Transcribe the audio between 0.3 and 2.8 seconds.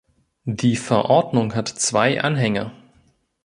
Die Verordnung hat zwei Anhänge.